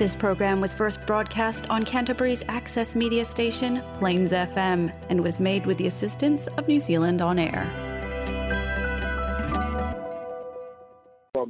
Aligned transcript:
This 0.00 0.16
program 0.16 0.62
was 0.62 0.72
first 0.72 0.96
broadcast 1.06 1.68
on 1.68 1.84
Canterbury's 1.84 2.40
access 2.48 2.96
media 2.96 3.20
station, 3.22 3.82
Plains 3.98 4.32
FM, 4.32 4.90
and 5.10 5.22
was 5.22 5.38
made 5.38 5.66
with 5.66 5.76
the 5.76 5.88
assistance 5.88 6.46
of 6.56 6.66
New 6.66 6.78
Zealand 6.80 7.20
On 7.20 7.38
Air. 7.38 7.70
O 11.36 11.46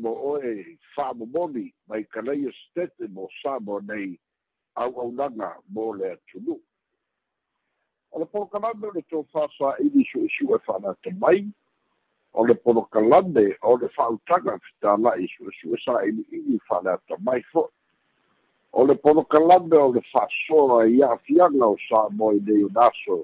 le 12.47 12.55
polokalame 12.55 13.55
o 13.63 13.73
le 13.75 13.79
tō 13.91 13.95
fa'autaga 13.99 14.55
fetala'i 14.65 15.27
suʻesuʻe 15.33 15.77
saʻiliʻili 15.87 16.57
whanata 16.71 17.15
mai 17.29 17.41
fo'i. 17.53 17.71
o 18.81 18.87
le 18.87 18.95
polokalabe 18.97 19.77
o 19.77 19.93
le 19.93 20.01
fa'asoa 20.11 20.87
i 20.89 21.03
a'afiaga 21.05 21.67
o 21.69 21.75
sa 21.87 22.07
mo 22.17 22.31
i 22.33 22.39
leiulaso 22.41 23.19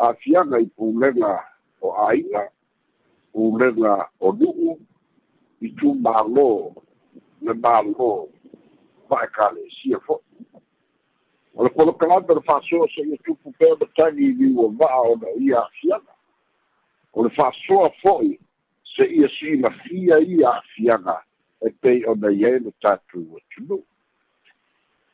a'afiaga 0.00 0.60
i 0.64 0.68
pulega 0.76 1.32
o 1.84 1.90
aiga 2.08 2.46
pulega 3.34 3.92
o 4.24 4.32
lu'u 4.40 4.78
i 5.60 5.68
tumālō 5.82 6.46
le 7.44 7.56
mālō 7.66 8.08
fa'ekalesia 9.12 10.00
fo'i 10.08 10.48
o 11.60 11.68
le 11.68 11.74
polokalabe 11.76 12.32
o 12.32 12.38
le 12.40 12.44
fa'asoa 12.48 12.88
so 12.94 13.04
ia 13.04 13.20
tupu 13.28 13.52
pea 13.60 13.76
ma 13.76 13.86
tagi 14.00 14.30
i 14.30 14.32
liua 14.40 14.70
va'a 14.80 15.00
ona 15.12 15.28
o 15.34 15.36
ia 15.44 15.60
a'afiaga 15.64 16.16
o 17.12 17.28
le 17.28 17.34
fa'asoa 17.36 17.92
fo'i 18.00 18.32
se 18.96 19.12
ia 19.20 19.28
silafia 19.36 20.24
ia 20.24 20.56
a'afiaga 20.56 21.20
e 21.68 21.76
pei 21.84 22.00
ona 22.16 22.32
iai 22.32 22.64
le 22.64 22.72
tatou 22.80 23.28
atunu'u 23.42 23.82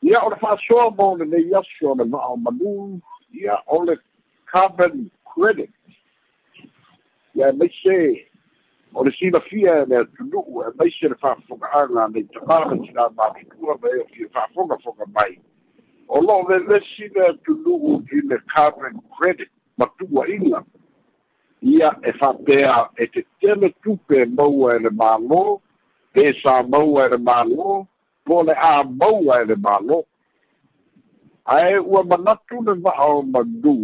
ia 0.07 0.21
o 0.23 0.29
le 0.29 0.37
fa'asoa 0.39 0.91
mo 0.97 1.07
lenei 1.19 1.51
aso 1.59 1.87
o 1.91 1.95
le 1.99 2.05
va'a 2.11 2.35
manū 2.43 2.73
ia 3.41 3.57
o 3.67 3.79
le 3.89 3.95
carbon 4.53 5.09
credit 5.27 5.73
ia 7.35 7.49
e 7.49 7.51
maise 7.59 7.97
o 8.93 9.03
le 9.03 9.11
silafia 9.17 9.73
e 9.83 9.89
le 9.91 9.97
atunu'u 10.03 10.63
e 10.67 10.71
maise 10.79 11.09
le 11.11 11.17
fa'afoga'aga 11.23 12.05
nei 12.13 12.23
tamala 12.35 12.77
sila 12.85 13.09
matutua 13.19 13.75
ma 13.81 13.89
e 13.89 13.99
o 14.03 14.05
fia 14.13 14.29
fa'afogafoga 14.37 15.09
mai 15.17 15.33
o 16.07 16.21
lo'o 16.27 16.47
lelesi 16.51 17.09
le 17.15 17.27
atunu'u 17.33 17.99
i 18.17 18.21
le 18.29 18.39
carbon 18.55 18.95
credit 19.19 19.51
matua'ina 19.77 20.63
ia 21.75 21.91
e 22.03 22.15
fa'apea 22.21 22.77
e 23.03 23.07
tetele 23.15 23.73
tupe 23.83 24.25
maua 24.39 24.77
e 24.79 24.79
le 24.87 24.93
mālō 25.03 25.59
pe 26.13 26.31
sa 26.41 26.61
maua 26.63 27.09
e 27.09 27.15
le 27.17 27.23
mālō 27.29 27.81
pole 28.27 28.51
a 28.53 28.83
mau 28.83 29.31
ai 29.31 29.45
le 29.45 29.55
malo 29.55 30.03
ae 31.45 31.79
ua 31.79 32.03
manatu 32.03 32.61
le 32.67 32.73
va'ao 32.83 33.21
madū 33.31 33.75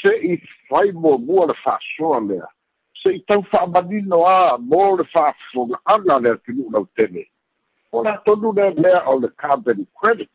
se'i 0.00 0.36
fai 0.68 0.92
muamua 0.92 1.46
le 1.50 1.56
fa'asoa 1.64 2.20
lea 2.28 2.46
se'i 3.02 3.20
tau 3.28 3.42
fa'amanino 3.52 4.18
a 4.28 4.56
mo 4.60 4.84
le 5.00 5.04
fa'afoga'aga 5.14 6.18
le 6.26 6.30
atinu'u 6.36 6.70
lautele 6.72 7.24
o 7.92 8.02
le 8.04 8.12
atonu 8.12 8.52
lea 8.60 8.70
lea 8.76 9.02
o 9.08 9.18
le 9.20 9.28
carbon 9.40 9.86
credit 10.02 10.30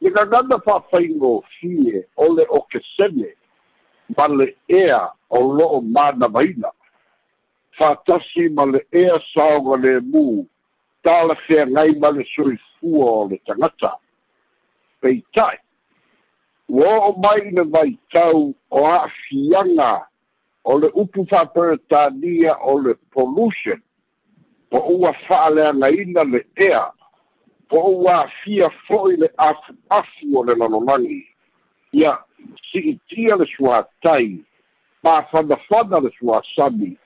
le 0.00 0.10
gagana 0.14 0.58
fa'afaigo 0.68 1.34
fie 1.58 2.06
o 2.16 2.32
le 2.38 2.46
okesene 2.60 3.30
ma 4.16 4.28
le 4.38 4.54
ea 4.68 5.02
o 5.30 5.42
lo'o 5.58 5.80
manamaina 5.82 6.70
fa'atasi 7.78 8.48
ma 8.56 8.64
le 8.70 8.86
ea 9.02 9.18
saoga 9.34 9.80
lemu 9.86 10.46
tala 11.04 11.36
fea 11.46 11.64
ngai 11.66 11.92
male 12.00 12.24
soi 12.34 12.56
fua 12.74 13.10
o 13.20 13.28
le 13.28 13.38
tangata. 13.46 13.92
Pei 15.00 15.22
tai, 15.36 15.58
ua 16.66 16.96
o 17.08 17.12
mai 17.22 17.48
ina 17.48 17.64
vai 17.64 17.92
tau 18.14 18.54
o 18.70 18.86
a 18.88 19.06
fianga 19.20 19.92
o 20.64 20.78
le 20.78 20.88
upu 20.94 21.26
whapertania 21.30 22.56
o 22.64 22.78
le 22.80 22.94
pollution, 23.12 23.80
po 24.70 24.78
ua 25.00 25.12
whaalea 25.28 25.72
ngai 25.74 25.92
ina 26.00 26.24
le 26.24 26.44
ea, 26.56 26.86
po 27.68 27.78
ua 28.04 28.24
fia 28.40 28.68
foi 28.88 29.16
le 29.16 29.28
afu 29.36 29.76
afu 29.90 30.32
o 30.38 30.42
le 30.44 30.54
lanonangi. 30.54 31.20
Ia, 31.94 32.16
si 32.72 32.80
itia 32.96 33.36
le 33.36 33.46
sua 33.56 33.84
tai, 34.02 34.40
ma 35.04 35.20
fanda 35.30 35.56
fanda 35.68 36.00
le 36.00 36.10
sua 36.18 36.40
sami, 36.56 36.96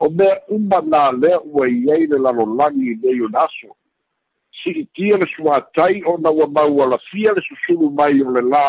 o 0.00 0.10
mea 0.10 0.40
uma 0.48 0.80
na 0.80 1.12
lea 1.12 1.40
ua 1.44 1.68
i 1.68 1.86
ai 1.92 2.06
le 2.06 2.18
lalolagi 2.18 2.86
i 2.92 2.96
nei 3.02 3.20
o 3.20 3.28
naso 3.28 3.76
si'itia 4.62 5.16
le 5.18 5.26
suātai 5.36 6.02
ona 6.12 6.30
ua 6.30 6.46
maualafia 6.46 7.32
le 7.32 7.42
susulu 7.48 7.90
mai 7.98 8.20
o 8.22 8.30
le 8.34 8.42
lā 8.52 8.68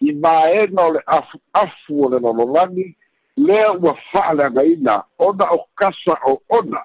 i 0.00 0.12
maena 0.22 0.82
o 0.88 0.92
le 0.96 1.00
afuafu 1.06 2.04
o 2.04 2.08
le 2.12 2.18
lalolagi 2.20 2.94
lea 3.36 3.72
ua 3.82 3.94
fa'aleagaina 4.12 4.94
ona 5.18 5.44
o 5.54 5.58
kasa 5.80 6.14
o 6.30 6.38
ona 6.48 6.82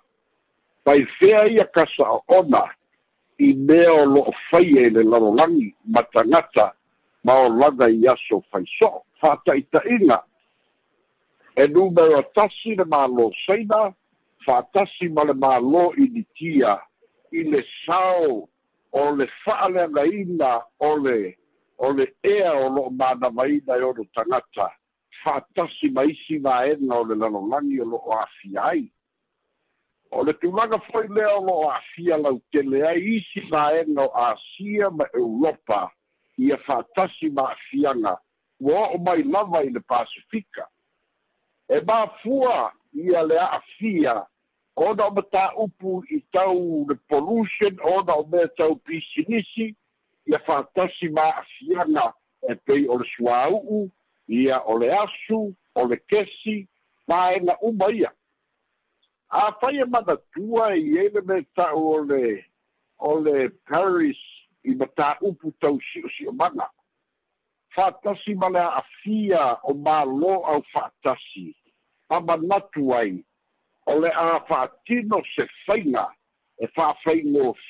faifea 0.85 1.47
ia 1.51 1.65
kasa 1.65 2.03
o 2.15 2.23
ona 2.27 2.63
i 3.39 3.53
mea 3.53 3.93
o 4.01 4.05
lo'o 4.05 4.31
faia 4.49 4.87
i 4.87 4.89
le 4.89 5.03
lalolagi 5.03 5.67
ma 5.93 6.01
tagata 6.13 6.73
ma 7.25 7.33
o 7.45 7.49
laga 7.59 7.87
i 7.89 8.05
aso 8.13 8.41
faiso'o 8.51 8.99
fa'ata'ita'iga 9.21 10.23
e 11.59 11.65
numero 11.67 12.21
tasi 12.35 12.75
le 12.75 12.85
malo 12.85 13.31
seina 13.43 13.79
fa 14.45 14.61
tasi 14.73 15.09
ma 15.09 15.23
le 15.29 15.33
malo 15.33 15.91
initia 16.05 16.73
i 17.31 17.41
le 17.49 17.61
sao 17.83 18.35
o 18.91 19.05
le 19.17 19.25
faaleagaina 19.43 20.51
o 20.77 20.91
le 21.05 21.35
o 21.85 21.91
le 21.97 22.05
ea 22.21 22.51
o 22.63 22.69
loo 22.75 22.91
manamaina 22.99 23.73
i 23.73 23.81
ono 23.89 24.05
tagata 24.15 24.67
fa 25.23 25.33
atasi 25.41 25.89
ma 25.95 26.03
isi 26.03 26.37
maega 26.45 26.93
o 26.99 27.03
le 27.09 27.15
lalolagi 27.15 27.79
o 27.81 27.85
loo 27.93 28.11
afia 28.21 28.61
ai 28.69 28.85
o 30.17 30.21
le 30.23 30.33
tulaga 30.41 30.77
foi 30.93 31.07
lea 31.07 31.31
o 31.41 31.41
loo 31.41 31.69
afia 31.73 32.17
lautele 32.21 32.85
ai 32.89 33.01
isi 33.17 33.41
maega 33.51 34.05
o 34.05 34.13
asia 34.29 34.91
ma 34.97 35.09
europa 35.13 35.89
ia 36.37 36.57
fa 36.69 36.79
atasi 36.85 37.33
ma 37.33 37.49
afiaga 37.53 38.13
ua 38.61 38.77
oo 38.93 38.97
mai 39.05 39.23
lava 39.25 39.65
i 39.65 39.73
le 39.73 39.81
pasifika 39.89 40.69
e 41.69 41.81
mafua 41.81 42.71
ia 42.93 43.21
le 43.23 43.37
a'afia 43.37 44.13
ko 44.77 44.83
ona 44.91 45.07
o 45.07 45.11
mataupu 45.15 46.03
i 46.09 46.17
tau 46.33 46.85
le 46.89 46.95
pollution 47.09 47.73
ona 47.95 48.13
o 48.15 48.23
mea 48.31 48.47
tau 48.59 48.75
pisinisi 48.85 49.65
ia 50.29 50.39
fatasi 50.47 51.07
ma'afiaga 51.17 52.05
e 52.49 52.55
pei 52.65 52.83
o 52.87 52.95
le 53.01 53.05
suāu'u 53.13 53.79
ia 54.41 54.57
o 54.63 54.73
le 54.79 54.87
asu 55.03 55.41
o 55.79 55.87
le 55.89 55.97
kesi 56.09 56.57
faega 57.07 57.53
uma 57.61 57.91
ia 57.91 58.09
afaia 59.29 59.85
manatua 59.85 60.71
i 60.75 60.97
ai 60.99 61.09
le 61.13 61.21
mea 61.27 61.45
ta'u 61.55 61.83
o 61.95 61.99
le 62.09 62.23
o 62.99 63.11
le 63.25 63.49
paris 63.67 64.23
i 64.63 64.71
mataupu 64.79 65.51
tau 65.61 65.75
si'osi'omaga 65.91 66.67
si 66.71 66.76
fatasi 67.77 68.35
a 68.57 68.81
afia 68.83 69.57
o 69.63 69.73
malo 69.73 70.43
au 70.45 70.63
fatasi. 70.73 71.53
Pamanatu 72.09 72.95
ai, 72.95 73.23
o 73.85 73.99
le 73.99 74.09
a 74.09 74.39
faatino 74.47 75.21
se 75.35 75.47
whainga, 75.67 76.07
e 76.59 76.67
whaafai 76.75 77.21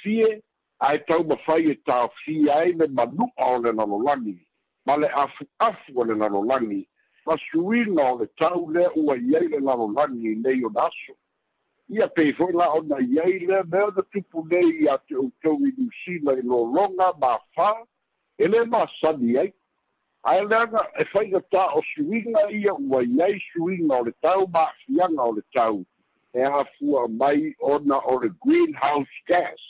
fie, 0.02 0.42
a 0.80 0.94
e 0.96 1.00
tau 1.00 1.24
mawhai 1.24 1.72
e 1.72 1.76
tau 1.86 2.10
fia 2.24 2.54
ai 2.56 2.72
le 2.74 2.88
manuka 2.88 3.44
o 3.46 3.58
le 3.60 3.72
nalolangi, 3.74 4.46
ma 4.86 4.96
le 4.96 5.08
afu 5.10 5.46
afu 5.60 5.92
o 6.00 6.04
le 6.06 6.14
nalolangi, 6.16 6.88
ma 7.26 7.36
suina 7.52 8.14
o 8.14 8.18
le 8.20 8.28
tau 8.38 8.70
le 8.72 8.88
ua 8.96 9.16
iei 9.18 9.50
le 9.50 9.60
nalolangi 9.60 10.40
nei 10.42 10.60
io 10.62 10.70
naso. 10.70 11.18
Ia 11.90 12.08
pei 12.08 12.32
foi 12.34 12.54
la 12.54 12.70
o 12.72 12.82
na 12.84 13.00
iei 13.00 13.40
le 13.46 13.64
mea 13.66 13.90
na 13.96 14.04
tupu 14.12 14.46
nei 14.50 14.88
a 14.88 14.98
te 14.98 15.16
utau 15.16 15.58
i 15.66 15.74
nusina 15.76 16.34
i 16.38 16.42
lolonga 16.44 17.12
ma 17.18 17.40
wha, 17.58 17.74
e 18.38 18.48
le 18.48 18.66
masani 18.66 19.38
ai 19.38 19.54
aelaga 20.28 20.80
e 21.02 21.40
ta 21.54 21.66
o 21.78 21.82
shuinga 21.96 22.52
ia 22.52 22.74
ua 22.74 23.00
iai 23.04 23.40
shuinga 23.48 23.96
o 23.96 24.04
le 24.06 24.12
tau 24.22 24.48
ma'afiaga 24.48 25.24
o 25.24 25.32
le 25.36 25.42
tau 25.56 25.86
e 26.36 26.42
afua 26.44 27.08
mai 27.20 27.56
ona 27.60 27.98
o 28.14 28.20
le 28.22 28.30
greenhouse 28.46 29.18
gas 29.30 29.62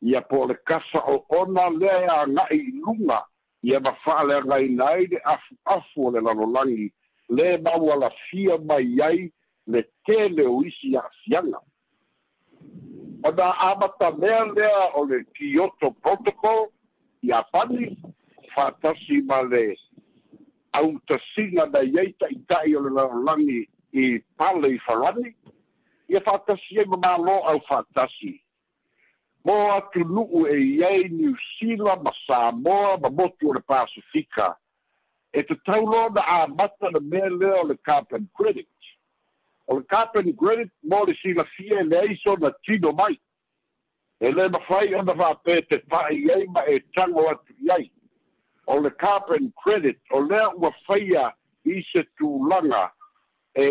ia 0.00 0.20
po 0.20 0.46
le 0.46 0.54
kasa 0.70 1.00
o 1.12 1.26
ona 1.40 1.68
lea 1.80 1.98
e 2.00 2.06
aga'i 2.22 2.56
i 2.60 2.72
luga 2.86 3.20
ia 3.62 3.80
mafa'aleagaina 3.80 4.84
ai 4.94 5.04
le 5.10 5.18
afu'afu 5.34 6.06
o 6.08 6.10
le 6.10 6.20
lalolagi 6.20 6.86
le 7.28 7.58
maualafia 7.64 8.56
mai 8.64 8.96
ai 9.08 9.32
le 9.66 9.82
tele 10.06 10.46
o 10.46 10.62
isi 10.64 10.96
a'afiaga 10.96 11.60
ona 13.28 13.46
amatamea 13.70 14.44
lea 14.56 14.80
o 14.96 15.04
le 15.04 15.24
Kyoto 15.34 15.90
protocol 16.02 16.70
ia 17.22 17.42
pani 17.52 17.96
fatasi 18.56 19.22
ma 19.26 19.42
le 19.42 19.76
au 20.72 20.98
ta 21.08 21.16
singa 21.34 21.66
da 21.66 21.80
yeita 21.80 22.26
i 22.30 22.38
tai 22.48 22.74
o 22.74 22.80
le 22.80 22.90
langi 23.26 23.68
i 23.92 24.18
pale 24.36 24.68
i 24.74 24.78
farani, 24.86 25.34
i 26.08 26.16
a 26.16 26.20
fatasi 26.20 26.78
e 26.78 26.84
ma 26.86 26.96
malo 26.96 27.38
au 27.46 27.60
fatasi. 27.68 28.40
Mo 29.44 29.52
atu 29.72 30.04
nuu 30.08 30.46
e 30.46 30.56
iei 30.58 31.08
New 31.10 31.34
Sila 31.58 31.96
ma 32.02 32.10
Samoa 32.26 32.98
ma 32.98 33.10
motu 33.10 33.50
o 33.50 33.54
le 33.54 33.60
Pasifika, 33.60 34.56
e 35.32 35.42
te 35.44 35.54
taulo 35.64 36.08
na 36.14 36.22
a 36.22 36.46
mata 36.48 36.90
na 36.90 36.98
mea 37.00 37.28
leo 37.30 37.64
le 37.64 37.76
Carpen 37.76 38.28
Credit. 38.34 38.68
O 39.68 39.76
le 39.76 39.84
Carpen 39.84 40.34
Credit 40.36 40.72
mo 40.82 41.04
le 41.04 41.14
sila 41.22 41.44
fie 41.56 41.82
le 41.84 42.00
eiso 42.06 42.34
na 42.40 42.50
tino 42.64 42.92
mai. 42.92 43.18
E 44.20 44.30
le 44.32 44.48
mawhai 44.48 44.94
ana 44.94 45.12
wha 45.12 45.34
pē 45.44 45.60
te 45.68 45.76
pai 45.90 46.16
iei 46.24 46.48
ma 46.48 46.64
e 46.66 46.80
tango 46.94 47.28
atu 47.28 47.52
iei 47.60 47.92
o 48.66 48.78
le 48.80 48.90
carbon 48.90 49.50
credit 49.62 49.98
o 50.10 50.20
lea 50.20 50.48
ua 50.56 50.70
faia 50.86 51.24
i 51.66 51.82
se 51.92 52.04
tulaga 52.20 52.90
e 53.54 53.66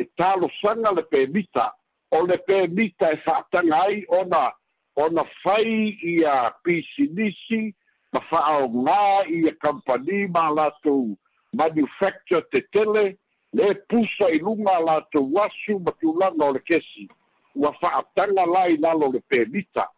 e 0.00 0.04
talosaga 0.18 0.92
le 0.96 1.02
pemita 1.02 1.72
o 2.12 2.24
le 2.26 2.38
pemita 2.48 3.10
e 3.12 3.16
fa'ataga 3.26 3.78
ai 3.86 4.04
ona 4.08 4.50
ona 4.96 5.24
fai 5.42 5.98
ia 6.02 6.50
pisinisi 6.64 7.74
ma 8.12 8.20
fa'aogā 8.30 9.26
ia 9.38 9.52
kampani 9.62 10.26
ma 10.34 10.48
latou 10.50 11.16
manufacture 11.52 12.42
te 12.52 12.60
tele 12.72 13.16
le 13.52 13.74
pusa 13.88 14.28
i 14.32 14.38
luga 14.38 14.76
a 14.76 14.80
latou 14.84 15.40
asu 15.44 15.78
ma 15.80 15.92
tulaga 16.00 16.44
o 16.44 16.52
le 16.52 16.60
kesi 16.60 17.08
ua 17.54 17.72
fa'ataga 17.80 18.46
la 18.52 18.64
i 18.68 18.76
lalo 18.76 19.10
le 19.12 19.20
pemita 19.30 19.88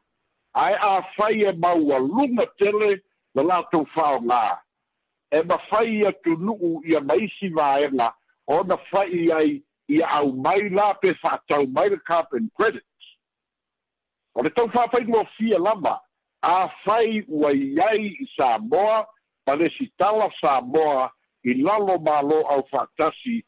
ae 0.55 0.79
afai 0.81 1.43
e 1.49 1.53
maualuga 1.53 2.47
tele 2.59 3.03
na 3.37 3.43
la 3.43 3.63
tu 3.73 3.81
fa 3.95 4.09
nga 4.29 4.43
e 5.31 5.41
ba 5.45 5.57
fa 5.69 5.83
ia 5.85 6.13
tu 6.25 6.37
nu 6.41 6.53
u 6.69 6.81
ia 6.91 7.01
mai 7.05 7.25
si 7.37 7.49
va 7.57 7.69
nga 7.95 8.09
o 8.55 8.63
na 8.69 8.77
fa 8.91 9.03
ia 9.23 9.39
ia 9.97 10.07
au 10.19 10.33
mai 10.45 10.61
la 10.77 10.95
pe 11.01 11.09
fa 11.23 11.31
tau 11.49 11.67
mai 11.77 11.89
le 11.93 11.99
cap 12.09 12.33
and 12.33 12.49
credit 12.57 12.85
o 14.37 14.43
le 14.43 14.51
tu 14.57 14.65
fa 14.75 14.83
fa 14.93 15.01
mo 15.07 15.21
fi 15.37 15.53
la 15.67 15.75
ba 15.85 15.95
a 16.41 16.69
fa 16.85 16.97
i 17.05 17.21
wa 17.29 17.51
ia 17.53 17.89
i 18.01 18.25
sa 18.35 18.57
mo 18.59 18.89
pa 19.45 19.53
le 19.61 19.69
si 19.77 19.85
ta 19.99 20.11
la 20.17 20.29
sa 20.41 20.61
mo 20.65 21.05
i 21.45 21.61
la 21.63 21.77
lo 21.79 21.99
ma 22.07 22.23
lo 22.25 22.41
au 22.55 22.63
fa 22.73 22.87
tasi 22.99 23.45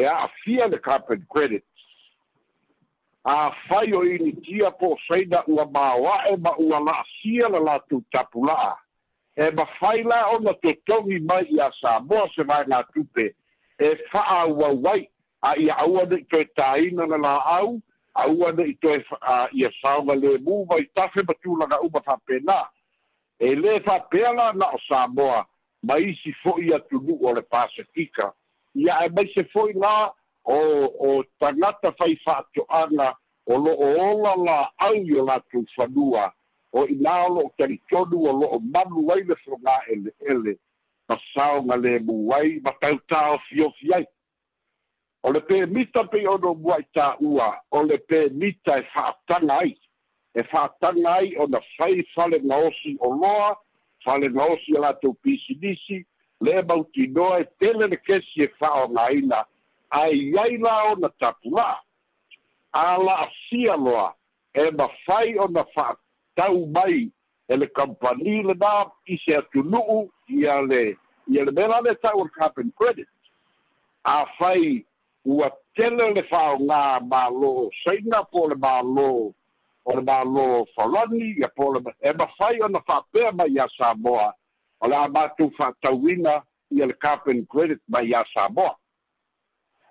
e 0.00 0.06
a 0.08 0.28
fia 0.44 0.66
le 0.66 0.78
cap 0.80 1.10
and 1.10 1.28
credit 1.28 1.64
a 3.24 3.52
fai 3.68 3.92
o 3.92 4.00
ini 4.04 4.32
tia 4.44 4.70
po 4.72 4.96
saida 5.08 5.44
ua 5.46 5.64
maawae 5.68 6.36
ma 6.40 6.52
ua 6.58 6.78
laasia 6.80 7.48
la 7.52 7.58
latu 7.60 8.00
tapulaa. 8.12 8.72
La 8.72 8.85
e 9.36 9.50
ma 9.52 9.66
fai 9.78 10.02
o 10.02 10.38
na 10.40 10.52
te 10.54 10.72
tongi 10.86 11.18
mai 11.20 11.44
i 11.52 11.60
a 11.60 11.70
Samoa 11.80 12.26
se 12.34 12.42
mai 12.44 12.62
ngā 12.72 12.78
tupe 12.94 13.26
e 13.86 13.90
faa 14.10 14.46
ua 14.48 14.70
wai 14.86 15.02
a 15.44 15.52
i 15.60 15.66
aua 15.76 16.04
ni 16.12 16.22
to 16.32 16.40
e 16.40 16.46
taina 16.56 17.06
na 17.06 17.18
la 17.24 17.34
au 17.60 17.76
aua 18.14 18.52
ni 18.56 18.72
to 18.80 18.94
e 18.94 19.02
a 19.20 19.40
i 19.52 19.66
a 19.68 19.70
saunga 19.82 20.14
le 20.16 20.38
mu 20.40 20.64
mai 20.70 20.88
tafe 20.96 21.20
ma 21.28 21.36
tūla 21.44 21.68
ngā 21.68 21.80
uma 21.84 22.00
fa 22.06 22.16
e 23.44 23.54
le 23.54 23.78
fa 23.84 23.98
pena 24.10 24.52
na 24.56 24.70
o 24.72 24.78
Samoa 24.88 25.44
mai 25.82 26.16
si 26.22 26.32
fo 26.42 26.56
i 26.58 26.72
a 26.72 26.78
tunu 26.78 27.18
o 27.20 27.32
le 27.36 27.42
Pasifika 27.42 28.32
i 28.74 28.88
a 28.88 29.04
e 29.04 29.10
mai 29.12 29.28
se 29.36 29.44
fo 29.52 29.68
i 29.68 29.74
ngā 29.76 29.94
o, 30.44 30.56
o 30.56 31.24
tangata 31.40 31.92
fai 31.98 32.16
fa 32.24 32.40
ato 32.40 32.64
ana 32.70 33.12
o 33.44 33.60
lo 33.60 33.74
o 33.76 33.92
ola 34.08 34.32
la 34.48 34.58
au 34.88 34.96
i 34.96 35.18
o 35.20 35.26
la 35.28 35.36
tūwhanua 35.52 36.32
o 36.78 36.84
ina 36.86 37.24
lo 37.28 37.40
o 37.48 37.52
tari 37.58 37.78
tonu 37.90 38.16
o 38.28 38.32
lo 38.40 38.46
o 38.56 38.58
manu 38.74 39.02
ai 39.12 39.22
le 39.28 39.34
fonga 39.44 39.76
ele 39.88 40.10
ele 40.32 40.52
ma 41.08 41.16
sao 41.34 41.62
nga 41.64 41.76
le 41.84 41.92
mu 42.06 42.14
ai 42.38 42.60
ma 42.64 42.72
tau 42.82 42.96
tau 43.12 43.38
fio 43.48 43.68
fi 43.80 43.88
ai 43.96 44.04
o 45.26 45.32
le 45.32 45.40
pe 45.48 45.56
mita 45.76 46.02
pe 46.10 46.18
ono 46.28 46.52
muai 46.64 46.82
ta 46.94 47.16
ua 47.20 47.48
o 47.76 47.80
le 47.88 47.98
pe 48.08 48.18
mita 48.40 48.76
e 48.82 48.84
whaatanga 48.94 49.54
ai 49.62 49.72
e 50.38 50.42
whaatanga 50.52 51.10
ai 51.18 51.32
o 51.42 51.46
na 51.46 51.60
whai 51.78 51.96
whale 52.16 52.36
ngaosi 52.48 52.92
o 53.00 53.08
loa 53.20 53.56
whale 54.04 54.28
ngaosi 54.36 54.76
a 54.76 54.80
la 54.86 54.92
tau 55.00 55.14
pisi 55.22 55.54
nisi 55.62 56.04
le 56.44 56.62
mau 56.68 56.84
tinoa 56.92 57.40
e 57.40 57.44
tele 57.58 57.86
le 57.86 57.96
kesi 58.06 58.42
e 58.44 58.48
whao 58.60 58.84
ngaina 58.88 59.40
ai 59.90 60.32
ai 60.42 60.58
la 60.58 60.74
o 60.92 60.96
na 61.00 61.08
tapu 61.20 61.56
la 61.56 61.80
a 62.72 62.98
la 63.00 63.14
asia 63.24 63.76
loa 63.76 64.12
e 64.52 64.70
ma 64.76 64.86
whai 65.08 65.38
o 65.40 65.48
na 65.48 65.64
whaatanga 65.76 66.04
tau 66.36 66.66
mai 66.74 67.10
e 67.48 67.56
le 67.56 67.66
kampani 67.66 68.42
le 68.44 68.54
nā 68.60 68.72
i 69.08 69.16
se 69.24 69.36
atunuu 69.38 70.06
ia 70.40 70.60
le 70.62 70.80
ia 71.34 71.44
le 71.48 71.52
mea 71.56 71.68
lale 71.72 71.94
tau 72.04 72.24
le 72.24 72.30
carbon 72.36 72.70
credit 72.80 73.08
afai 74.04 74.84
ua 75.24 75.50
tele 75.76 76.10
le 76.14 76.22
faaogā 76.30 76.82
mālō 77.10 77.52
saina 77.84 78.20
po 78.30 78.46
le 78.52 78.58
mālō 78.66 79.08
o 79.88 79.96
le 79.96 80.04
mālō 80.10 80.46
falani 80.76 81.32
ia 81.40 81.48
po 81.56 81.72
le 81.74 81.82
e 82.08 82.12
mafai 82.18 82.60
ona 82.68 82.82
faapea 82.88 83.32
mai 83.32 83.48
iā 83.56 83.66
samoa 83.78 84.28
o 84.80 84.88
le 84.92 84.96
a 85.00 85.08
matou 85.08 85.50
faatauina 85.56 86.42
ia 86.70 86.86
le 86.86 86.92
carbon 87.00 87.46
credit 87.46 87.80
mai 87.88 88.08
iā 88.10 88.24
samoa 88.34 88.76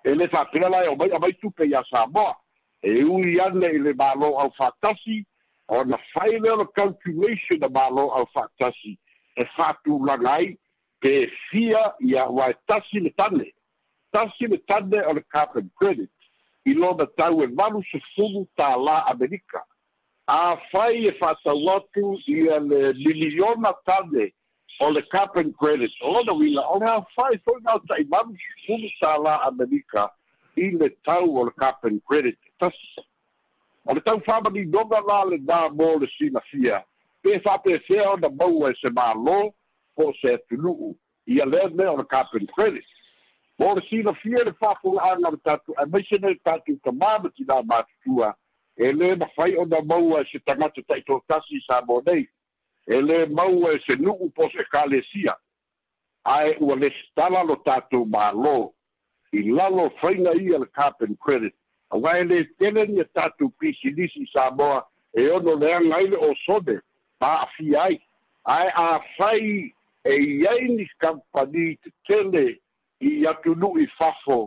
e 0.04 0.14
le 0.14 0.28
faapena 0.28 0.68
lai 0.68 0.86
o 0.88 0.96
mai 0.96 1.10
amai 1.16 1.32
tupe 1.42 1.66
iā 1.70 1.82
samoa 1.90 2.36
e 2.82 3.00
ui 3.04 3.40
ana 3.40 3.72
i 3.74 3.78
le 3.82 3.96
mālō 3.98 4.30
au 4.44 4.52
faatasi 4.58 5.24
on 5.68 5.88
the 5.88 5.98
final 6.14 6.64
calculation 6.66 7.62
about 7.62 7.92
lo 7.92 8.10
au 8.10 8.24
fatasi 8.34 8.98
e 9.36 9.44
fatu 9.56 9.98
langai 10.06 10.58
pe 11.00 11.26
fia 11.50 11.92
ia 12.00 12.24
wa 12.26 12.52
tasi 12.68 13.00
le 13.00 13.10
tane 13.18 13.52
tasi 14.12 14.46
le 14.46 14.58
tane 14.68 14.98
o 15.08 15.12
le 15.18 15.22
carbon 15.34 15.70
credit 15.80 16.10
i 16.64 16.74
lo 16.74 16.92
na 16.98 17.06
tau 17.18 17.42
e 17.42 17.46
valu 17.58 17.82
se 17.90 17.98
fulu 18.14 18.46
tā 18.60 18.70
la 18.84 18.96
America 19.14 19.60
a 20.28 20.56
fai 20.70 21.06
e 21.10 21.12
fatau 21.20 21.68
atu 21.76 22.14
of 22.14 22.68
le 22.70 22.82
miliona 22.94 23.72
tane 23.90 24.30
o 24.80 24.90
le 24.90 25.02
carbon 25.14 25.52
credit 25.52 25.90
o 26.02 26.12
lona 26.12 26.32
wila 26.32 26.62
o 26.74 26.78
le 26.78 26.86
a 26.94 27.00
fai 27.16 27.36
foina 27.44 27.74
o 27.74 27.78
tai 27.88 28.04
valu 28.12 28.34
se 28.34 28.54
fulu 28.66 28.88
tā 29.02 29.18
la 29.24 29.34
Amerika 29.50 30.08
i 30.56 30.70
le 30.78 30.88
tau 31.08 31.26
o 31.38 31.44
le 31.44 31.52
carbon 31.58 32.00
credit 32.06 32.38
tasi 32.60 33.02
O 33.88 33.94
tau 34.00 34.18
whamanigonga 34.18 35.00
la 35.06 35.22
le 35.24 35.38
nā 35.38 35.58
mō 35.80 35.88
le 36.00 36.08
sinafia. 36.16 36.80
Pē 37.24 37.36
whapesea 37.44 38.06
o 38.12 38.16
na 38.18 38.28
maua 38.40 38.72
e 38.72 38.74
se 38.80 38.90
mālō 38.96 39.36
po 39.96 40.08
se 40.20 40.36
tunuu. 40.48 40.94
Ia 41.30 41.46
lea 41.46 41.68
mea 41.70 41.92
o 41.92 41.96
na 41.96 42.02
kāperi 42.02 42.48
kwele. 42.50 42.82
Mō 43.60 43.70
le 43.78 43.82
sinafia 43.88 44.42
le 44.48 44.52
whapulanga 44.60 45.30
le 45.30 45.36
tatu. 45.38 45.74
A 45.78 45.86
meisene 45.86 46.32
le 46.32 46.34
é 46.34 46.42
tatu 46.44 46.74
que 46.74 46.82
ki 47.34 47.44
nā 47.44 47.62
mātutua. 47.72 48.32
E 48.76 48.90
le 48.92 49.14
na 49.16 49.26
whai 49.36 49.54
o 49.54 49.64
tá 49.66 49.78
na 49.78 49.80
maua 49.94 50.22
e 50.22 50.26
se 50.32 50.38
tangata 50.40 50.82
taitotasi 50.82 51.62
sa 51.70 51.78
mō 51.86 52.00
nei. 52.08 52.26
E 52.88 53.00
le 53.02 53.26
maua 53.26 53.76
e 53.76 53.80
se 53.86 53.96
nuu 54.02 54.30
po 54.34 54.50
se 54.50 54.66
kālesia. 54.72 55.36
Ae 56.26 56.56
ua 56.60 56.74
le 56.74 56.90
stala 57.04 57.44
lo 57.46 57.54
tatu 57.62 58.02
mālō. 58.04 58.56
I 59.32 59.46
lalo 59.52 59.86
whainga 60.02 60.34
ia 60.42 60.58
le 60.58 60.66
kāperi 60.66 61.16
credit. 61.18 61.54
Awai 61.92 62.24
le 62.28 62.44
tele 62.58 62.86
ni 62.86 63.04
tatu 63.14 63.48
pisi 63.58 63.90
lisi 63.90 64.26
Samoa 64.34 64.86
e 65.20 65.28
ono 65.30 65.54
le 65.60 65.68
angai 65.74 66.08
o 66.14 66.20
osode 66.32 66.74
pa 67.20 67.28
afi 67.46 67.76
ai. 67.76 67.96
Ai 68.44 68.68
a 68.74 68.88
fai 69.16 69.72
e 70.04 70.14
iai 70.42 70.62
ni 70.76 70.84
kampani 71.00 71.66
tele 72.06 72.44
i 73.10 73.26
atu 73.30 73.50
nu 73.60 73.68
i 73.78 73.86
fafo 73.98 74.38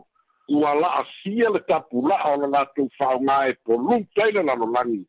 ua 0.57 0.71
la 0.81 0.89
a 1.01 1.05
sia 1.21 1.49
le 1.53 1.59
tapu 1.69 1.97
la 2.09 2.15
o 2.29 2.33
la 2.41 2.47
latu 2.55 2.83
whaunga 2.99 3.37
e 3.49 3.53
po 3.63 3.73
lung 3.85 4.05
teile 4.15 4.41
lalo 4.49 4.65
langi. 4.75 5.03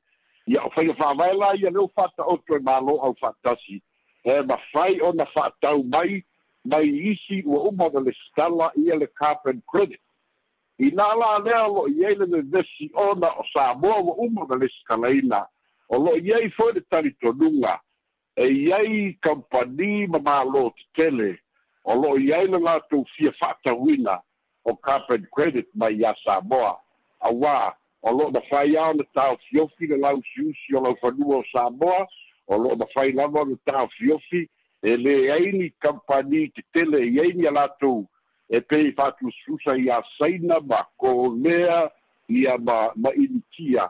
Ia 0.52 0.60
o 0.66 0.70
fai 0.75 0.87
o 0.88 0.94
whaamai 0.99 1.32
la 1.40 1.49
ia 1.56 1.70
leo 1.70 1.88
fata 1.96 2.22
o 2.22 2.34
tue 2.46 2.58
malo 2.58 2.94
au 3.04 3.14
fatasi. 3.20 3.76
E 4.22 4.34
ma 4.49 4.56
fai 4.72 5.00
ona 5.00 5.25
na 5.25 5.26
fata 5.34 5.68
mai 5.94 6.25
mai 6.70 6.87
isi 7.10 7.37
o 7.46 7.66
umo 7.68 7.87
le 8.04 8.12
stala 8.26 8.70
ia 8.76 8.94
le 8.96 9.06
carbon 9.06 9.60
credit. 9.70 10.00
Ina 10.80 11.14
la 11.14 11.38
lea 11.44 11.66
lo 11.68 11.82
iei 11.92 12.14
le 12.16 12.25
vevesi 12.26 12.87
ona 12.94 13.28
o 13.40 13.44
Samoa 13.54 14.00
wa 14.00 14.14
uma 14.16 14.46
na 14.49 14.56
lesi 14.56 14.80
kalaina. 14.88 15.40
O 15.90 15.99
lo 15.99 16.12
iei 16.16 16.50
foi 16.56 16.72
le 16.72 16.80
talitonunga. 16.90 17.75
E 18.37 18.46
iei 18.49 19.18
kampani 19.20 20.06
ma 20.06 20.18
mālo 20.18 20.70
te 20.76 20.84
tele. 20.96 21.37
O 21.84 21.94
lo 22.02 22.14
iei 22.18 22.46
le 22.49 22.58
lātou 22.66 23.04
fia 23.16 23.32
whātawina 23.42 24.14
o 24.64 24.72
Carpet 24.75 25.22
Credit 25.37 25.68
mai 25.75 26.00
ia 26.00 26.14
Samoa. 26.25 26.72
Awā, 27.28 27.75
o 28.02 28.10
lo 28.16 28.30
na 28.32 28.40
whai 28.50 28.72
au 28.80 28.94
na 28.96 29.04
tau 29.14 29.37
fiofi 29.50 29.87
le 29.90 29.99
lau 30.00 30.22
siusi 30.32 30.76
o 30.80 30.80
lau 30.80 30.96
whanua 31.02 31.42
o 31.44 31.44
Samoa. 31.54 32.06
O 32.49 32.56
lo 32.56 32.72
na 32.75 32.87
whai 32.96 33.12
lama 33.12 33.44
na 33.44 33.56
tau 33.70 33.87
fiofi 33.99 34.46
e 34.82 34.96
le 34.96 35.18
eini 35.37 35.75
kampani 35.82 36.46
te 36.56 36.64
tele 36.72 37.04
iei 37.04 37.34
ni 37.37 37.46
a 37.52 37.68
tu. 37.68 37.92
fiofi 38.00 38.08
e 38.54 38.59
pei 38.61 38.92
fa'atususa 38.97 39.76
iā 39.85 40.00
saina 40.19 40.57
ma 40.66 40.83
kolea 40.99 41.85
ia 42.30 42.57
ma 42.59 42.78
ma 42.97 43.12
ilikia 43.14 43.85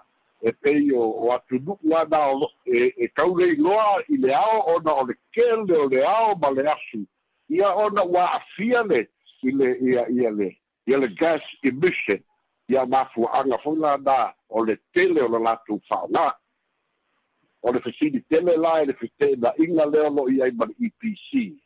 e 0.47 0.53
pei 0.63 0.91
o 0.93 1.05
o 1.25 1.33
atunu'u 1.33 1.97
ana 2.01 2.21
o 2.37 2.51
e 2.67 2.93
e 3.05 3.09
kauleiloa 3.09 4.03
i 4.13 4.17
le 4.21 4.35
ao 4.37 4.59
ona 4.77 4.93
o 5.01 5.07
le 5.09 5.15
kele 5.33 5.77
o 5.85 5.89
le 5.89 6.05
ao 6.05 6.35
ma 6.43 6.51
le 6.51 6.69
asu 6.71 7.01
ia 7.49 7.73
ona 7.75 8.05
ua 8.05 8.25
a'afia 8.29 8.83
le 8.85 9.07
ile 9.43 9.69
le 9.69 9.93
ia 9.93 10.05
ia 10.13 10.31
le 10.31 10.49
ia 10.87 10.99
le 10.99 11.09
gas 11.17 11.41
emission 11.65 12.21
ia 12.69 12.85
mafua'aga 12.87 13.59
foi 13.65 13.77
lana 13.79 14.35
o 14.49 14.65
le 14.65 14.77
tele 14.95 15.23
o 15.25 15.29
le 15.29 15.39
latou 15.39 15.81
fa'aogā 15.89 16.29
o 17.63 17.73
le 17.73 17.81
fesili 17.81 18.21
tele 18.29 18.57
la 18.61 18.83
e 18.83 18.87
le 18.87 18.93
fitena'iga 18.93 19.87
lea 19.89 20.11
lo'i 20.11 20.43
ai 20.43 20.53
ma 20.53 20.69
le 20.69 20.77
epc 20.87 21.57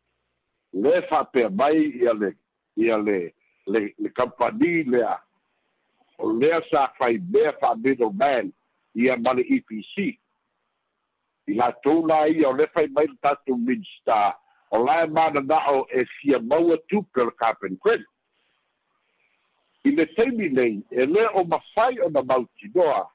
le 0.73 1.03
fa'apea 1.11 1.51
mai 1.51 1.91
ia 1.99 2.15
le 2.15 2.35
ia 2.77 2.99
le 2.99 3.35
le 3.67 3.95
le 3.99 4.09
kampani 4.09 4.83
lea 4.83 5.17
o 6.19 6.33
lea 6.33 6.61
sa 6.73 6.93
faimea 6.99 7.53
fa'amino 7.61 8.11
man 8.13 8.53
ia 8.95 9.17
ma 9.17 9.33
le 9.35 9.43
epc 9.49 9.97
i 11.47 11.55
latou 11.55 12.07
la 12.09 12.27
ia 12.29 12.49
o 12.49 12.53
le 12.57 12.67
fai 12.75 12.87
mai 12.89 13.07
le 13.07 13.17
tatou 13.23 13.57
minsta 13.57 14.35
o 14.71 14.85
lae 14.87 15.07
manana'o 15.07 15.87
e 15.99 16.05
fia 16.19 16.39
maua 16.41 16.77
tupe 16.89 17.21
o 17.21 17.25
le 17.27 17.31
carpen 17.39 17.77
credit 17.83 18.09
i 19.85 19.91
le 19.91 20.07
taimi 20.17 20.49
nei 20.49 20.83
e 20.91 21.07
lē 21.07 21.25
o 21.39 21.45
mafai 21.45 21.99
ona 22.05 22.23
mautinoa 22.23 23.07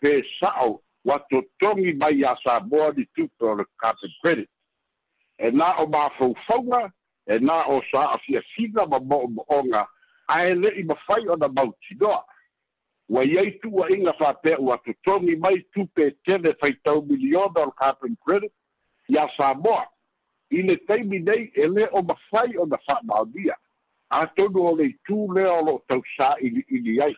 pesa'o 0.00 0.80
ua 1.04 1.16
totogi 1.30 1.94
mai 1.96 2.20
iā 2.20 2.36
samoa 2.44 2.92
ni 2.96 3.04
tupe 3.16 3.44
o 3.46 3.54
le 3.56 3.64
carpen 3.80 4.10
credit 4.20 4.50
e 5.38 5.50
na 5.50 5.72
o 5.82 5.86
mafaufauga 5.86 6.92
e 7.28 7.38
na 7.40 7.62
o 7.68 7.80
sa 7.92 8.14
a 8.14 8.18
fia 8.18 8.42
sina 8.56 8.86
ma 8.86 8.98
mo 8.98 9.26
mo 9.28 9.44
onga 9.50 9.86
a 10.28 10.48
ele 10.48 10.70
i 10.80 10.82
mawhai 10.82 11.28
o 11.28 11.36
na 11.36 11.48
mauti 11.48 11.94
noa. 12.00 12.24
Wa 13.08 13.22
iei 13.24 13.58
tua 13.60 13.86
inga 13.92 14.12
wha 14.20 14.32
pe 14.34 14.56
ua 14.58 14.78
tu 14.84 14.92
tomi 15.04 15.36
mai 15.36 15.60
tupe 15.74 16.14
tene 16.24 16.50
whai 16.60 16.72
tau 16.84 17.02
miliona 17.02 17.60
o 17.68 17.70
carbon 17.70 18.16
credit 18.24 18.52
i 19.08 19.18
a 19.18 19.28
Samoa. 19.36 19.84
I 20.52 20.62
ne 20.62 20.76
teimi 20.88 21.18
nei 21.20 21.52
ele 21.54 21.86
o 21.92 22.02
mawhai 22.02 22.56
o 22.58 22.64
na 22.66 22.76
wha 22.88 23.00
maudia. 23.02 23.54
A 24.10 24.26
tonu 24.36 24.60
o 24.64 24.74
lei 24.74 24.96
tū 25.08 25.28
leo 25.34 25.60
lo 25.64 25.78
tau 25.88 26.02
sa 26.16 26.34
ili 26.40 26.64
ili 26.68 27.00
ai. 27.02 27.14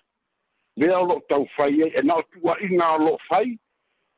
Leo 0.76 1.04
lo 1.06 1.20
tau 1.28 1.46
whai 1.56 1.80
e 1.86 2.02
na 2.02 2.16
o 2.18 2.22
tua 2.34 2.56
inga 2.62 2.90
o 2.98 2.98
lo 2.98 3.18
whai 3.30 3.58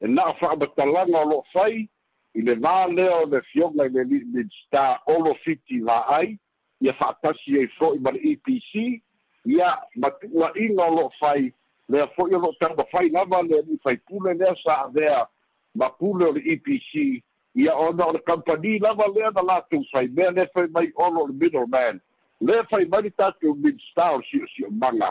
e 0.00 0.08
na 0.08 0.24
o 0.28 0.34
wha 0.40 0.52
abatalanga 0.56 1.20
o 1.20 1.28
lo 1.28 1.44
whai 1.54 1.88
Undeva 2.36 2.86
leo 2.94 3.26
le 3.26 3.42
fioga 3.52 3.88
le 3.92 4.04
li 4.04 4.20
le 4.32 4.46
sta 4.64 5.02
olo 5.06 5.34
fiti 5.44 5.80
la 5.80 6.00
ai 6.08 6.38
ia 6.80 6.92
fatasi 6.94 7.56
e 7.60 7.66
fo 7.76 7.92
i 7.94 7.98
mar 7.98 8.14
EPC 8.14 9.00
ia 9.44 9.76
matua 9.96 10.50
ina 10.56 10.88
lo 10.88 11.10
fai 11.20 11.52
le 11.88 12.06
fo 12.16 12.28
ia 12.30 12.38
lo 12.38 12.54
tanga 12.58 12.86
lava 13.12 13.42
le 13.42 13.62
ni 13.68 13.76
fai 13.84 13.96
pule 14.08 14.32
le 14.34 14.54
sa 14.64 14.84
avea 14.84 15.28
ma 15.74 15.90
pule 15.92 16.24
o 16.24 16.32
le 16.32 16.40
EPC 16.52 17.20
ia 17.54 17.76
ona 17.76 18.06
o 18.06 18.12
le 18.12 18.20
company 18.22 18.78
lava 18.78 19.06
lea 19.14 19.30
na 19.34 19.42
latou 19.42 19.82
fai 19.92 20.08
mea 20.08 20.30
le 20.30 20.48
fai 20.54 20.68
mai 20.68 20.90
olo 20.96 21.26
le 21.26 21.34
middleman 21.34 22.00
le 22.40 22.62
fai 22.70 22.84
mai 22.86 23.10
tatou 23.10 23.54
midstar 23.60 24.14
o 24.16 24.22
siʻosiʻomaga 24.22 25.10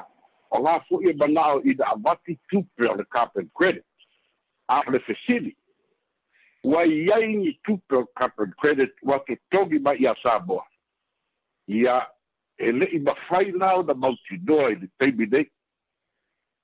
o 0.56 0.60
la 0.64 0.74
foʻi 0.90 1.12
e 1.12 1.14
manaʻo 1.22 1.62
ina 1.70 1.86
avati 1.94 2.40
tupe 2.50 2.90
o 2.90 2.96
le 2.96 3.04
carpen 3.06 3.48
credit 3.54 3.86
a 4.68 4.82
le 4.92 4.98
fesili 5.00 5.56
waiai 6.64 7.36
ni 7.36 7.54
tupe 7.64 8.04
carbon 8.16 8.54
credit 8.62 8.92
ua 9.04 9.20
totogi 9.20 9.80
mai 9.80 9.98
iā 9.98 10.16
saboa 10.24 10.66
ia 11.68 12.06
e 12.58 12.72
le'i 12.72 13.00
mafai 13.00 13.52
la 13.52 13.74
ona 13.76 13.94
mautinoa 13.94 14.72
i 14.72 14.76
le 14.76 14.88
taimi 15.00 15.26
nei 15.26 15.50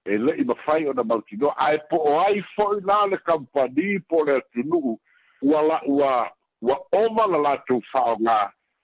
e 0.05 0.17
le'i 0.17 0.43
mafai 0.45 0.85
ona 0.87 1.03
mautinoa 1.03 1.53
ae 1.67 1.77
po'o 1.89 2.19
ai 2.19 2.43
fo'i 2.55 2.81
la 2.87 3.05
le 3.09 3.17
kampani 3.17 3.99
po 4.09 4.23
le 4.25 4.33
atunu'u 4.39 4.99
ua 5.49 5.61
la 5.61 5.77
ua 5.87 6.31
ua 6.61 6.75
ova 7.01 7.27
la 7.31 7.37
latou 7.37 7.81
fa'aogā 7.91 8.37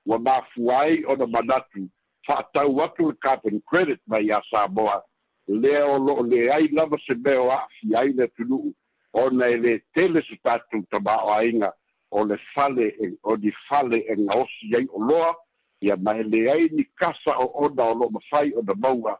ua 0.09 0.17
mafua 0.25 0.77
ai 0.81 1.03
ona 1.11 1.25
manatu 1.27 1.79
fa'atau 2.25 2.81
atu 2.83 3.09
le 3.11 3.17
carbon 3.23 3.61
credit 3.71 4.01
mai 4.07 4.25
iā 4.27 4.41
saboa 4.49 5.01
lea 5.47 5.85
o 5.85 5.97
lo'o 5.99 6.23
leai 6.29 6.67
lava 6.75 6.97
se 7.05 7.13
mea 7.23 7.41
o 7.41 7.51
a'afi 7.51 7.95
ai 7.99 8.13
le 8.13 8.23
atunu'u 8.23 8.73
ona 9.13 9.47
e 9.47 9.57
le 9.57 9.79
tele 9.93 10.21
su 10.21 10.35
tatu 10.43 10.81
tamao 10.91 11.31
ainga 11.33 11.71
o 12.11 12.23
le 12.25 12.37
fale 12.53 12.87
e, 13.05 13.17
o 13.23 13.37
di 13.37 13.51
fale 13.69 13.97
e 14.11 14.15
ngaosi 14.17 14.71
yai 14.73 14.87
o 14.91 14.99
loa 15.03 15.35
ia 15.81 15.95
mai 15.97 16.23
le 16.23 16.51
ai 16.51 16.69
ni 16.71 16.83
kasa 16.99 17.37
o 17.37 17.45
ona 17.65 17.83
o 17.83 17.93
lo 17.93 18.09
mafai 18.09 18.53
o 18.57 18.61
da 18.61 18.73
maua 18.75 19.17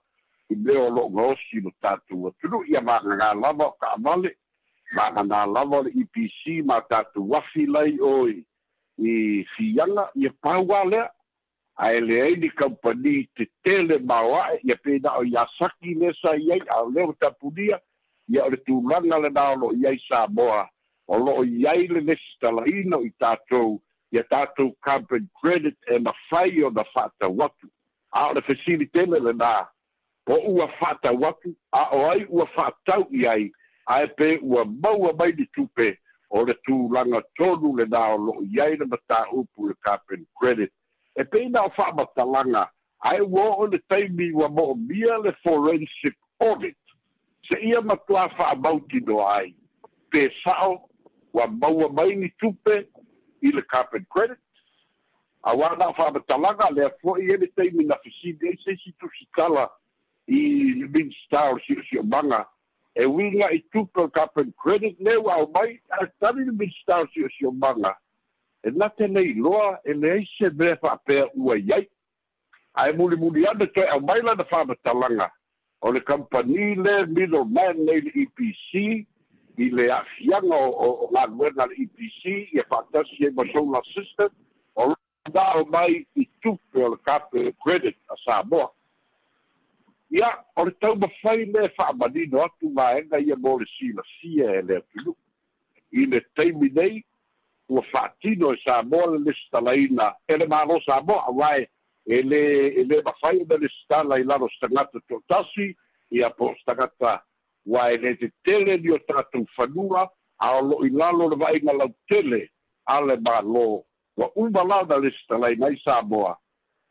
i 0.50 0.56
le 0.56 0.78
o 0.78 0.90
lo 0.90 1.10
ngaosi 1.10 1.62
lo 1.64 1.72
tatu 1.82 2.24
wa 2.24 2.32
tunu 2.42 2.64
ia 2.72 2.82
ma 2.82 2.98
ngā 3.00 3.34
lava 3.42 3.66
o 3.68 3.78
ka 3.82 3.88
amale 3.96 4.32
ma 4.96 5.08
ngā 5.14 5.46
lava 5.54 5.78
o 5.80 5.84
le 5.84 5.90
IPC 5.92 6.58
e 6.58 6.62
ma 6.64 6.80
tatu 6.90 7.30
wafi 7.30 7.66
lai 7.66 8.00
oi 8.02 8.34
i 8.98 9.46
fianga 9.56 10.10
ia 10.16 10.32
paua 10.42 10.86
lea 10.90 11.06
a 11.78 11.94
ele 11.94 12.22
ai 12.22 12.36
ni 12.36 12.50
kampani 12.50 13.28
te 13.36 13.46
tele 13.64 13.98
maua 14.00 14.50
ia 14.64 14.76
pena 14.84 15.18
o 15.20 15.24
yasaki 15.26 15.96
nesa 15.98 16.36
yai 16.38 16.62
a 16.76 16.82
leo 16.90 17.14
tapunia 17.20 17.76
ia 17.78 17.82
ia 18.30 18.46
o 18.46 18.50
le 18.50 18.58
tulaga 18.68 19.18
le 19.20 19.30
lo 19.62 19.72
i 19.82 19.86
ai 19.88 20.00
saboa 20.10 20.70
o 21.08 21.18
loo 21.18 21.44
i 21.44 21.66
ai 21.68 21.88
le 21.88 22.00
lesitalaina 22.02 22.98
o 22.98 23.04
i 23.06 23.10
tatou 23.20 23.82
ia 24.12 24.24
tatou 24.24 24.76
carbon 24.84 25.28
credit 25.42 25.76
e 25.92 25.98
the 26.00 26.64
ona 26.66 26.84
faatau 26.94 27.44
atu 27.46 27.70
a 28.14 28.28
o 28.30 28.34
le 28.34 28.42
fesilitele 28.42 29.20
lenā 29.28 29.68
po 30.26 30.36
ua 30.56 30.68
faatau 30.80 31.26
atu 31.28 31.56
a 31.72 31.84
o 31.96 32.10
ai 32.12 32.26
ua 32.30 32.46
faatau 32.56 33.08
i 33.12 33.28
ai 33.28 33.52
ae 33.88 34.08
pe 34.18 34.40
ua 34.42 34.66
maua 34.66 35.14
mai 35.20 35.32
li 35.32 35.46
tupe 35.54 35.98
o 36.30 36.46
le 36.46 36.54
tulaga 36.66 37.22
tolu 37.38 37.76
lenā 37.80 38.06
o 38.16 38.18
loo 38.18 38.44
i 38.44 38.62
ai 38.62 38.76
le 38.78 38.86
mataupu 38.86 39.68
le 39.68 39.74
carbon 39.84 40.26
credit 40.40 40.72
e 41.20 41.24
peina 41.24 41.60
e 41.60 41.66
o 41.66 41.70
faamatalaga 41.76 42.70
ae 43.04 43.20
ua 43.22 43.46
oo 43.58 43.68
le 43.68 43.80
taimi 43.90 44.32
ua 44.32 44.48
moʻomia 44.48 45.24
le 45.24 45.32
forensic 45.44 46.16
audit 46.40 46.78
se 47.52 47.60
ia 47.66 47.82
matua 47.82 48.30
fa'amauti 48.38 49.00
noa 49.08 49.36
ai 49.38 49.56
pe 50.12 50.22
fa'o 50.44 50.74
ua 51.34 51.48
maua 51.48 51.90
mai 51.94 52.16
ni 52.16 52.30
tupe 52.40 52.74
i 53.42 53.52
le 53.52 53.62
carpet 53.62 54.06
credit 54.10 54.40
a 55.44 55.52
na 55.80 55.86
o 55.90 55.94
fa'amatalaga 55.94 56.70
lea 56.76 56.90
fo'i 57.02 57.32
ele 57.34 57.48
taimi 57.56 57.84
na 57.86 57.98
fesidi 58.04 58.48
ai 58.48 58.58
seisi 58.64 58.92
tusikala 59.00 59.70
i 60.28 60.40
le 60.80 60.88
minstar 60.94 61.54
si 61.60 61.74
si 61.74 61.74
si'osi'omaga 61.76 62.46
e 62.96 63.06
winga 63.06 63.52
i 63.52 63.60
tupe 63.72 64.00
o 64.02 64.08
carpet 64.08 64.48
credit 64.64 65.00
le 65.00 65.16
ua 65.18 65.34
ao 65.36 65.48
mai 65.54 65.82
atali 65.90 66.46
le 66.46 66.58
si 66.58 66.72
si 66.88 67.12
si'osi'omaga 67.14 67.96
e 68.64 68.70
nate 68.72 69.08
nei 69.08 69.34
loa 69.34 69.80
e 69.84 69.94
leai 69.94 70.24
se 70.38 70.50
mea 70.56 70.76
fa'apea 70.76 71.26
ua 71.36 71.58
i 71.58 71.70
ai 71.76 71.90
ae 72.74 72.92
mulimuli 72.94 73.46
ana 73.48 73.66
toe 73.66 73.84
au 73.88 74.00
mai 74.02 74.22
lana 74.24 74.46
fa'amatalaga 74.46 75.28
E 75.84 75.86
o 75.86 75.92
le 75.92 76.00
e 76.00 76.02
e 76.02 76.06
kampani 76.06 76.76
le 76.78 77.06
middleman 77.08 77.76
nei 77.86 78.02
le 78.02 78.12
epc 78.24 79.04
i 79.58 79.70
le 79.70 79.90
o 80.54 81.10
le 81.12 81.84
epc 81.84 82.54
ia 82.56 82.64
faatasi 82.72 83.26
ai 83.26 83.32
ma 83.34 83.44
solar 83.52 83.84
system 83.92 84.30
o 84.84 84.94
dao 85.34 85.66
mai 85.66 86.06
i 86.16 86.26
tupe 86.42 86.80
o 86.86 86.96
le 86.96 86.98
kape 87.06 87.52
credit 87.66 87.98
a 88.08 88.16
samoa 88.24 88.72
ia 90.10 90.32
o 90.56 90.64
le 90.66 90.72
taumafai 90.80 91.52
le 91.52 91.68
fa'amanino 91.76 92.40
atu 92.46 92.72
gaega 92.78 93.20
ia 93.20 93.36
mo 93.36 93.58
la 93.60 93.68
silasia 93.76 94.50
e 94.60 94.62
le 94.62 94.76
atulu 94.80 95.12
i 96.00 96.06
le 96.08 96.22
taimi 96.34 96.70
nei 96.80 96.96
ua 97.68 97.84
fa'atino 97.92 98.54
e 98.54 98.58
samoa 98.64 99.10
le 99.12 99.20
lesitalaina 99.28 100.16
e 100.28 100.38
le 100.38 100.48
samoa 100.88 101.28
ele, 102.06 103.02
vafaida 103.02 103.56
é 103.56 103.68
stala 103.84 104.20
i 104.20 104.24
laro 104.24 104.48
stagata 104.58 105.00
totasi 105.10 105.76
ia 106.12 106.30
po 106.30 106.54
stagata 106.62 107.22
ua 107.66 107.94
e 107.94 107.98
le 107.98 108.16
vai 108.20 108.32
tele 108.46 108.78
de 108.78 108.92
o 108.92 109.00
tatou 109.00 109.46
fanua 109.56 110.10
a 110.40 110.58
o 110.58 110.62
lo'i 110.64 110.90
lalo 110.90 111.30
le 111.30 111.36
vaega 111.38 111.72
lautele 111.74 112.50
ale 112.86 113.14
mālō 113.16 113.84
ua 114.18 114.32
uma 114.36 114.64
lana 114.64 114.98
le 115.00 115.12
sitalai 115.12 115.56
mai 115.56 115.78
samoa 115.84 116.38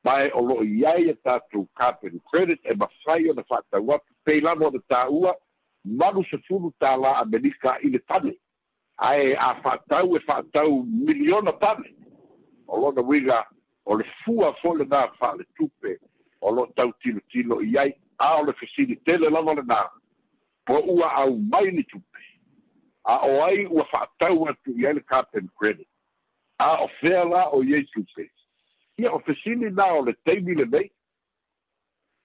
mae 0.05 0.31
o 0.33 0.41
lo'i 0.41 0.85
ai 0.87 1.11
e 1.11 1.15
tatou 1.15 1.69
carbon 1.77 2.19
credit 2.33 2.61
e 2.65 2.75
mafai 2.77 3.29
ona 3.31 3.45
fa'atau 3.45 3.93
atu 3.93 4.13
pei 4.25 4.41
lava 4.41 4.67
ona 4.69 4.81
tāua 4.89 5.37
malu 5.85 6.25
sefulu 6.25 6.73
tālā 6.81 7.21
amerika 7.21 7.77
i 7.85 7.89
le 7.93 7.99
tane 7.99 8.33
ae 8.97 9.35
a 9.37 9.55
fa'atau 9.63 10.17
e 10.17 10.21
fa'atau 10.21 10.87
miliona 10.87 11.53
tane 11.61 11.93
o 12.67 12.93
da 12.93 13.03
wiga 13.03 13.45
o 13.87 13.95
le 13.95 14.05
fua 14.25 14.53
fo 14.61 14.73
le 14.75 14.85
nā 14.87 15.03
faaletupe 15.19 15.97
o 16.41 16.51
loo 16.55 16.67
tautilotilo 16.77 17.61
i 17.67 17.77
ai 17.79 17.93
a 18.19 18.35
o 18.41 18.45
le 18.47 18.53
fesilitele 18.61 19.31
lava 19.31 19.55
lenā 19.59 19.81
po 20.67 20.79
ua 20.95 21.11
au 21.23 21.37
mai 21.39 21.71
ni 21.77 21.83
tupe 21.85 22.23
a 23.05 23.17
o 23.27 23.33
ai 23.45 23.65
ua 23.71 23.85
fa'atau 23.93 24.47
atu 24.51 24.77
i 24.79 24.87
ai 24.87 24.93
le 24.99 25.03
carpen 25.03 25.49
credit 25.59 25.89
a 26.59 26.71
o 26.85 26.89
fea 27.01 27.25
la 27.35 27.49
o 27.51 27.63
iai 27.63 27.83
tupe 27.93 28.29
ia 28.99 29.13
o 29.13 29.19
fesili 29.27 29.71
na 29.71 29.87
o 29.95 30.03
le 30.05 30.15
taimi 30.25 30.55
lenei 30.55 30.91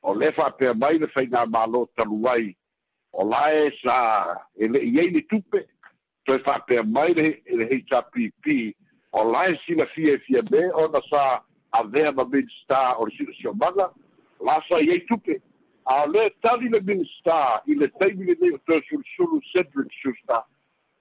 o 0.04 0.14
le 0.14 0.32
fa'apea 0.32 0.74
mai 0.78 1.00
le 1.02 1.08
faigā 1.16 1.46
mālō 1.56 1.88
talu 1.98 2.22
ai 2.30 2.54
o 3.14 3.26
lae 3.32 3.72
sa 3.82 3.98
e 4.56 4.68
le'i 4.70 5.00
ai 5.00 5.10
ni 5.18 5.22
tupe 5.22 5.66
toe 6.26 6.38
fa'apea 6.46 6.84
mai 6.84 7.14
le 7.14 7.42
le 7.50 7.66
hpp 7.82 8.58
o 9.12 9.24
lae 9.32 9.58
silafia 9.66 10.14
e 10.14 10.18
fia 10.28 10.44
me 10.52 10.62
ona 10.84 11.02
sa 11.10 11.42
a 11.76 11.80
aveva 11.84 12.24
bem-estar 12.24 13.00
organizacional, 13.00 13.94
lá 14.40 14.62
só 14.68 14.80
ia 14.80 15.04
tupe. 15.08 15.42
Ale 15.86 16.30
tali 16.42 16.70
le 16.70 16.82
bem-estar, 16.82 17.64
e 17.66 17.74
le 17.74 17.88
teve 17.88 18.26
le 18.26 18.36
meio 18.40 18.60
terço, 18.60 19.00
solo 19.16 19.42
centro 19.56 19.86
de 19.86 19.96
justa. 20.04 20.44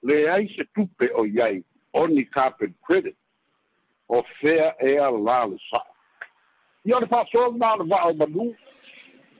Le 0.02 0.28
ai 0.28 0.46
se 0.48 0.64
tupe 0.74 1.10
o 1.14 1.26
iai, 1.26 1.64
only 1.92 2.24
capen 2.26 2.74
credit. 2.86 3.16
O 4.08 4.22
fea 4.40 4.76
é 4.78 4.92
e 4.94 4.98
a 4.98 5.08
lá 5.10 5.44
le 5.44 5.56
sa. 5.70 5.82
E 6.84 6.94
olha, 6.94 7.06
passou 7.08 7.52
na 7.52 7.68
arva 7.72 7.96
ao 7.96 8.14
manu, 8.14 8.54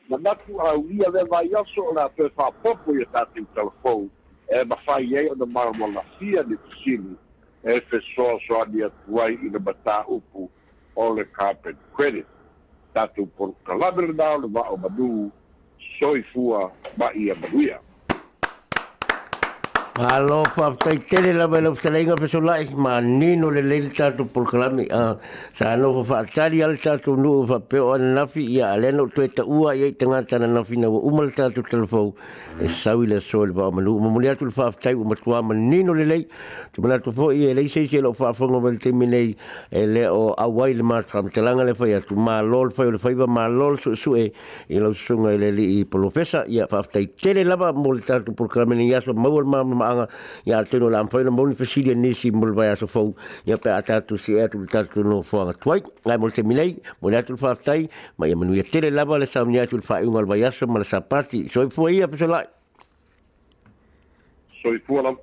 na 0.09 0.19
natu 0.19 0.61
a 0.61 0.77
uia 0.77 1.09
le 1.11 1.25
vai 1.27 1.49
aso, 1.55 1.93
na 1.95 2.09
pe 2.09 2.29
fa 2.31 2.51
popo 2.51 2.97
e 2.97 3.07
tati 3.07 3.41
o 3.41 3.47
telefone, 3.47 4.11
e 4.51 4.65
mafai 4.65 5.15
ei 5.15 5.29
o 5.29 5.37
na 5.37 5.47
marmolafia 5.47 6.43
de 6.43 6.57
pisini, 6.57 7.17
e 7.63 7.81
fesoa 7.83 8.41
soa 8.49 8.67
ni 8.67 8.83
atuai 8.83 9.35
i 9.35 9.49
na 9.49 9.61
bata 9.61 10.05
upu, 10.09 10.51
All 10.97 11.15
the 11.15 11.25
carpet 11.29 11.77
credit. 11.93 12.27
Tatu 12.97 13.29
por 13.37 13.53
kalaberdau 13.67 14.41
le 14.43 14.47
wa 14.49 14.63
o 14.73 14.77
madu 14.79 15.31
soifua 16.01 16.73
ma 16.97 17.13
ia 17.15 17.35
manuia. 17.35 17.79
Alo 19.99 20.45
fa 20.45 20.75
tai 20.77 20.99
tele 20.99 21.33
la 21.33 21.47
vela 21.49 21.73
tele 21.75 22.05
ga 22.05 22.15
pe 22.21 22.27
solai 22.27 22.69
ma 22.77 23.01
nino 23.01 23.49
le 23.51 23.63
pues, 23.63 23.95
le 23.99 24.13
tu 24.15 24.25
por 24.27 24.45
klami 24.45 24.87
a 24.91 25.17
sa 25.55 25.75
no 25.77 26.05
fa 26.05 26.23
tali 26.27 26.61
al 26.61 26.77
tu 27.01 27.17
no 27.17 27.47
fa 27.47 27.61
pe 27.61 27.79
o 27.79 27.97
na 27.97 28.27
fi 28.27 28.45
ya 28.45 28.75
le 28.77 28.93
no 28.93 29.07
to 29.09 29.27
ta 29.29 29.43
ua 29.43 29.73
ye 29.73 29.93
tanga 29.97 30.21
tana 30.23 30.47
na 30.47 30.63
fi 30.65 30.77
na 30.77 30.89
o 30.89 31.09
mal 31.09 31.31
tatu 31.33 31.63
telfo 31.63 32.13
e 32.61 32.69
sawi 32.69 33.07
le 33.07 33.21
sol 33.21 33.53
ba 33.55 33.71
ma 33.71 33.81
lu 33.81 33.99
ma 33.99 34.11
mo 34.11 34.21
tu 34.37 34.51
fa 34.51 34.71
tai 34.71 34.93
ma 34.93 35.15
tu 35.15 35.31
ma 35.31 35.55
nino 35.55 35.95
le 35.95 36.05
le 36.05 36.27
tu 36.73 36.83
ma 36.83 36.99
tu 37.01 37.11
fo 37.11 37.31
ye 37.31 37.55
le 37.55 37.67
se 37.67 37.87
se 37.89 37.99
lo 37.99 38.13
fa 38.13 38.35
fo 38.35 38.47
bel 38.61 38.77
te 38.79 38.93
mine 38.93 39.35
e 39.71 39.87
le 39.87 40.09
o 40.09 40.35
a 40.37 40.47
wai 40.47 40.75
le 40.75 40.83
ma 40.83 41.01
tra 41.03 41.23
te 41.23 41.41
langa 41.41 41.65
le 41.65 41.73
fa 41.75 41.89
ya 41.89 42.03
tu 42.03 42.17
ma 42.17 42.43
lol 42.43 42.71
fa 42.71 42.85
le 42.85 42.99
fa 42.99 43.15
ba 43.15 43.27
ma 43.27 43.47
lol 43.49 43.81
su 43.81 43.95
su 43.95 44.15
e 44.15 44.31
lo 44.69 44.93
sunga 44.93 45.33
eh, 45.33 45.39
le 45.39 45.51
li 45.53 45.79
i 45.81 45.85
polofesa 45.87 46.45
ya 46.49 46.67
fa 46.67 46.83
tai 46.83 47.09
tele 47.17 47.45
la 47.45 47.57
ba 47.57 47.73
mo 47.73 47.97
ta 48.05 48.21
tu 48.21 48.33
por 48.35 48.49
klami 48.49 48.87
ya 48.91 49.01
so 49.01 49.15
ma 49.15 49.31
ma 49.65 49.86
whaanga 49.87 50.09
i 50.47 50.53
a 50.53 50.65
tino 50.65 50.89
la 50.91 51.05
mwhaina 51.05 51.31
moni 51.31 51.55
pasiri 51.55 51.95
nisi 51.95 52.31
mulu 52.31 52.55
vai 52.59 52.69
aso 52.73 52.87
fo 52.89 53.03
i 53.47 53.55
pe 53.57 53.71
atatu 53.73 54.19
si 54.19 54.39
atu 54.41 54.59
le 54.63 54.67
tatu 54.67 55.03
no 55.05 55.21
whaanga 55.31 55.53
tuai 55.61 55.81
ngai 56.07 56.19
mulu 56.19 56.33
te 56.33 56.43
minei 56.43 56.77
mo 57.03 57.11
le 57.11 57.17
atu 57.19 57.33
le 57.33 57.39
whaftai 57.43 57.89
ma 58.19 58.27
i 58.29 58.33
a 58.33 58.37
manuia 58.37 58.65
tere 58.71 58.91
lava 58.91 59.19
le 59.19 59.27
sa 59.27 59.45
mni 59.45 59.59
atu 59.59 59.77
le 59.77 59.83
whaunga 59.89 60.21
le 60.21 60.27
vai 60.27 60.45
aso 60.45 60.67
ma 60.67 60.79
le 60.79 60.85
sa 60.85 61.01
pati 61.01 61.49
soifua 61.49 61.91
ia 61.93 62.09
pesolai 62.09 62.47
soifua 64.63 65.03
lama 65.03 65.19